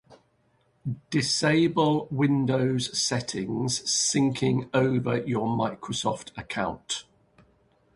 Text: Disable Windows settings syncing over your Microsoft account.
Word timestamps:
Disable 1.11 2.07
Windows 2.09 2.99
settings 2.99 3.81
syncing 3.81 4.67
over 4.73 5.17
your 5.19 5.45
Microsoft 5.45 6.35
account. 6.35 7.05